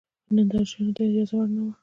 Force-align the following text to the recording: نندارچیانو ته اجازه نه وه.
نندارچیانو 0.35 0.91
ته 0.95 1.01
اجازه 1.09 1.37
نه 1.55 1.61
وه. 1.65 1.73